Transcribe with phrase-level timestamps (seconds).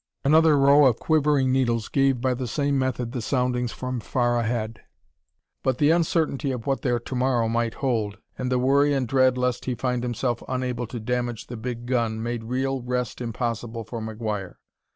[0.23, 4.81] Another row of quivering needles gave by the same method the soundings from far ahead.
[5.61, 9.65] But the uncertainty of what their tomorrow might hold and the worry and dread lest
[9.65, 14.55] he find himself unable to damage the big gun made real rest impossible for McGuire.